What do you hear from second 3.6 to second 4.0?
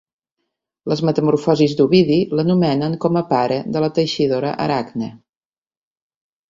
de la